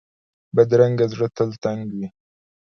بدرنګه 0.55 1.05
زړه 1.13 1.27
تل 1.35 1.49
تنګ 1.63 1.81
وي 1.97 2.07